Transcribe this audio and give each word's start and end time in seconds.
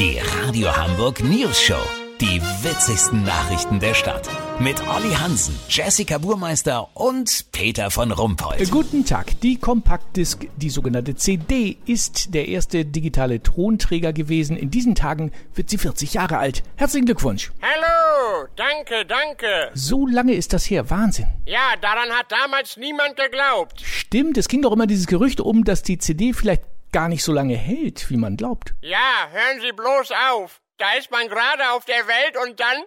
Die 0.00 0.18
Radio 0.18 0.74
Hamburg 0.74 1.22
News 1.22 1.60
Show. 1.60 1.82
Die 2.22 2.40
witzigsten 2.62 3.22
Nachrichten 3.22 3.80
der 3.80 3.92
Stadt. 3.92 4.30
Mit 4.58 4.80
Olli 4.88 5.12
Hansen, 5.12 5.54
Jessica 5.68 6.16
Burmeister 6.16 6.88
und 6.94 7.52
Peter 7.52 7.90
von 7.90 8.10
Rumpold. 8.10 8.70
Guten 8.70 9.04
Tag. 9.04 9.38
Die 9.42 9.58
Kompaktdisk, 9.58 10.48
die 10.56 10.70
sogenannte 10.70 11.16
CD, 11.16 11.76
ist 11.84 12.32
der 12.32 12.48
erste 12.48 12.86
digitale 12.86 13.42
Tonträger 13.42 14.14
gewesen. 14.14 14.56
In 14.56 14.70
diesen 14.70 14.94
Tagen 14.94 15.32
wird 15.54 15.68
sie 15.68 15.76
40 15.76 16.14
Jahre 16.14 16.38
alt. 16.38 16.62
Herzlichen 16.76 17.04
Glückwunsch. 17.04 17.52
Hallo, 17.60 18.48
danke, 18.56 19.04
danke. 19.04 19.70
So 19.74 20.06
lange 20.06 20.32
ist 20.32 20.54
das 20.54 20.64
her. 20.64 20.88
Wahnsinn. 20.88 21.26
Ja, 21.44 21.74
daran 21.78 22.08
hat 22.08 22.32
damals 22.32 22.78
niemand 22.78 23.16
geglaubt. 23.16 23.82
Stimmt, 23.82 24.38
es 24.38 24.48
ging 24.48 24.62
doch 24.62 24.72
immer 24.72 24.86
dieses 24.86 25.06
Gerücht 25.06 25.42
um, 25.42 25.64
dass 25.64 25.82
die 25.82 25.98
CD 25.98 26.32
vielleicht 26.32 26.62
gar 26.92 27.08
nicht 27.08 27.24
so 27.24 27.32
lange 27.32 27.56
hält, 27.56 28.10
wie 28.10 28.16
man 28.16 28.36
glaubt. 28.36 28.74
Ja, 28.82 29.28
hören 29.30 29.60
Sie 29.60 29.72
bloß 29.72 30.12
auf. 30.30 30.60
Da 30.78 30.92
ist 30.94 31.10
man 31.10 31.28
gerade 31.28 31.70
auf 31.72 31.84
der 31.84 32.06
Welt 32.06 32.36
und 32.42 32.58
dann. 32.60 32.84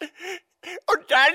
Und 0.92 1.10
dann. 1.10 1.34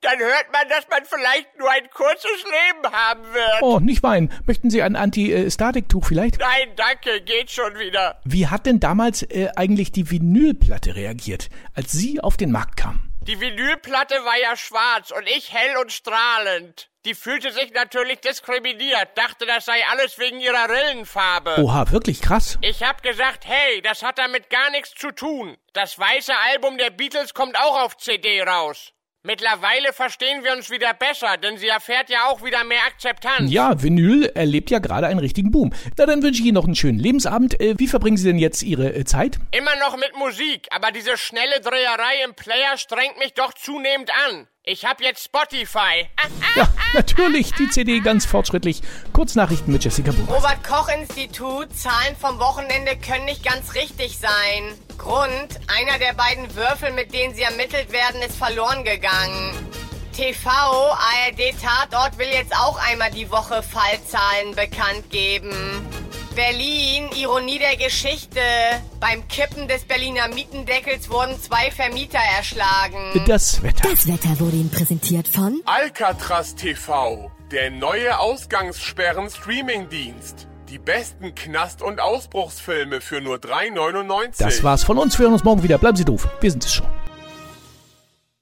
Dann 0.00 0.18
hört 0.18 0.52
man, 0.52 0.68
dass 0.68 0.86
man 0.88 1.04
vielleicht 1.04 1.58
nur 1.58 1.70
ein 1.70 1.88
kurzes 1.90 2.44
Leben 2.44 2.94
haben 2.94 3.22
wird. 3.32 3.62
Oh, 3.62 3.80
nicht 3.80 4.02
weinen. 4.02 4.32
Möchten 4.46 4.70
Sie 4.70 4.82
ein 4.82 4.96
Anti-Statik-Tuch 4.96 6.04
vielleicht? 6.04 6.38
Nein, 6.38 6.72
danke, 6.76 7.22
geht 7.22 7.50
schon 7.50 7.78
wieder. 7.78 8.20
Wie 8.24 8.46
hat 8.46 8.66
denn 8.66 8.80
damals 8.80 9.22
äh, 9.22 9.48
eigentlich 9.56 9.92
die 9.92 10.10
Vinylplatte 10.10 10.94
reagiert, 10.94 11.48
als 11.74 11.92
sie 11.92 12.20
auf 12.20 12.36
den 12.36 12.50
Markt 12.50 12.76
kam? 12.76 13.12
Die 13.22 13.40
Vinylplatte 13.40 14.14
war 14.24 14.38
ja 14.40 14.56
schwarz 14.56 15.10
und 15.10 15.26
ich 15.26 15.52
hell 15.52 15.76
und 15.78 15.92
strahlend. 15.92 16.90
Die 17.04 17.14
fühlte 17.14 17.50
sich 17.50 17.72
natürlich 17.72 18.20
diskriminiert, 18.20 19.08
dachte, 19.16 19.44
das 19.44 19.64
sei 19.64 19.80
alles 19.90 20.20
wegen 20.20 20.38
ihrer 20.38 20.68
Rillenfarbe. 20.68 21.56
Oha, 21.58 21.90
wirklich 21.90 22.20
krass. 22.20 22.58
Ich 22.60 22.84
hab 22.84 23.02
gesagt, 23.02 23.44
hey, 23.44 23.82
das 23.82 24.04
hat 24.04 24.18
damit 24.18 24.50
gar 24.50 24.70
nichts 24.70 24.94
zu 24.94 25.10
tun. 25.10 25.56
Das 25.72 25.98
weiße 25.98 26.32
Album 26.52 26.78
der 26.78 26.90
Beatles 26.90 27.34
kommt 27.34 27.58
auch 27.58 27.82
auf 27.82 27.96
CD 27.96 28.40
raus. 28.42 28.92
Mittlerweile 29.24 29.92
verstehen 29.92 30.44
wir 30.44 30.52
uns 30.52 30.70
wieder 30.70 30.94
besser, 30.94 31.36
denn 31.36 31.56
sie 31.56 31.68
erfährt 31.68 32.08
ja 32.08 32.28
auch 32.28 32.44
wieder 32.44 32.62
mehr 32.62 32.84
Akzeptanz. 32.86 33.50
Ja, 33.50 33.80
Vinyl 33.82 34.26
erlebt 34.34 34.70
ja 34.70 34.80
gerade 34.80 35.08
einen 35.08 35.20
richtigen 35.20 35.50
Boom. 35.50 35.72
Na, 35.96 36.06
dann 36.06 36.22
wünsche 36.22 36.40
ich 36.40 36.46
Ihnen 36.46 36.54
noch 36.54 36.64
einen 36.64 36.74
schönen 36.74 36.98
Lebensabend. 36.98 37.60
Äh, 37.60 37.74
wie 37.78 37.86
verbringen 37.86 38.16
Sie 38.16 38.26
denn 38.26 38.38
jetzt 38.38 38.62
Ihre 38.62 38.92
äh, 38.92 39.04
Zeit? 39.04 39.38
Immer 39.52 39.76
noch 39.76 39.96
mit 39.96 40.16
Musik, 40.16 40.66
aber 40.70 40.90
diese 40.92 41.16
schnelle 41.16 41.60
Dreherei 41.60 42.24
im 42.24 42.34
Player 42.34 42.76
strengt 42.76 43.18
mich 43.18 43.34
doch 43.34 43.52
zunehmend 43.54 44.10
an. 44.28 44.48
Ich 44.64 44.84
hab 44.84 45.00
jetzt 45.00 45.24
Spotify. 45.24 46.06
Ja, 46.54 46.68
natürlich, 46.94 47.52
die 47.54 47.68
CD 47.68 47.98
ganz 47.98 48.26
fortschrittlich. 48.26 48.80
Kurznachrichten 49.12 49.72
mit 49.72 49.82
Jessica 49.82 50.12
Buch. 50.12 50.36
Robert 50.36 50.62
Koch 50.62 50.88
Institut, 50.88 51.76
Zahlen 51.76 52.14
vom 52.14 52.38
Wochenende 52.38 52.96
können 52.96 53.24
nicht 53.24 53.44
ganz 53.44 53.74
richtig 53.74 54.18
sein. 54.18 54.78
Grund, 54.98 55.58
einer 55.66 55.98
der 55.98 56.14
beiden 56.14 56.54
Würfel, 56.54 56.92
mit 56.92 57.12
denen 57.12 57.34
sie 57.34 57.42
ermittelt 57.42 57.90
werden, 57.90 58.22
ist 58.22 58.36
verloren 58.36 58.84
gegangen. 58.84 59.52
TV, 60.12 60.48
ARD 60.48 61.60
Tatort 61.60 62.16
will 62.18 62.28
jetzt 62.28 62.54
auch 62.54 62.78
einmal 62.88 63.10
die 63.10 63.32
Woche 63.32 63.64
Fallzahlen 63.64 64.54
bekannt 64.54 65.10
geben. 65.10 65.50
Berlin, 66.34 67.08
Ironie 67.16 67.58
der 67.58 67.76
Geschichte. 67.76 68.40
Beim 69.00 69.26
Kippen 69.28 69.68
des 69.68 69.84
Berliner 69.84 70.28
Mietendeckels 70.28 71.10
wurden 71.10 71.38
zwei 71.40 71.70
Vermieter 71.70 72.18
erschlagen. 72.36 73.22
Das 73.26 73.62
Wetter. 73.62 73.90
Das 73.90 74.06
Wetter 74.06 74.40
wurde 74.40 74.56
Ihnen 74.56 74.70
präsentiert 74.70 75.28
von 75.28 75.60
Alcatraz 75.66 76.54
TV, 76.54 77.30
der 77.50 77.70
neue 77.70 78.18
Ausgangssperren-Streamingdienst. 78.18 80.48
Die 80.70 80.78
besten 80.78 81.34
Knast- 81.34 81.82
und 81.82 82.00
Ausbruchsfilme 82.00 83.02
für 83.02 83.20
nur 83.20 83.36
3,99. 83.36 84.38
Das 84.38 84.62
war's 84.62 84.84
von 84.84 84.96
uns. 84.96 85.18
Wir 85.18 85.24
hören 85.24 85.34
uns 85.34 85.44
morgen 85.44 85.62
wieder. 85.62 85.76
Bleiben 85.76 85.96
Sie 85.96 86.06
doof. 86.06 86.26
Wir 86.40 86.50
sind 86.50 86.64
es 86.64 86.72
schon. 86.72 86.86